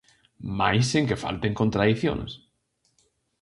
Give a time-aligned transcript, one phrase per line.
[0.57, 2.31] Mais sen que falten contradicións.